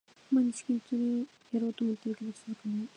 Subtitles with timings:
[0.31, 1.25] 毎日筋トレ
[1.59, 2.87] やろうと思ってるけど続かない